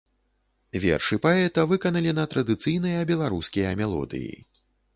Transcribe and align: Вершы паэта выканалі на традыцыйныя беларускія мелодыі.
Вершы 0.85 1.17
паэта 1.25 1.65
выканалі 1.75 2.15
на 2.21 2.25
традыцыйныя 2.33 3.05
беларускія 3.13 3.77
мелодыі. 3.83 4.35